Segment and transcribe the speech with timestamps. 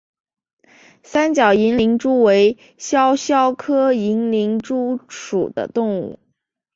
[1.03, 6.17] 三角银鳞蛛为肖鞘科银鳞蛛属的动物。